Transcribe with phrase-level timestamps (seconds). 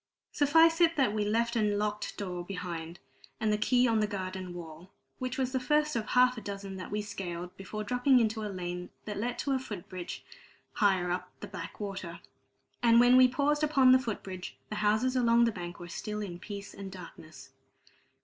[0.31, 4.07] Suffice it that we left a locked door behind us, and the key on the
[4.07, 4.89] garden wall,
[5.19, 8.49] which was the first of half a dozen that we scaled before dropping into a
[8.49, 10.25] lane that led to a foot bridge
[10.73, 12.19] higher up the backwater.
[12.81, 16.19] And when we paused upon the foot bridge, the houses along the bank were still
[16.23, 17.51] in peace and darkness.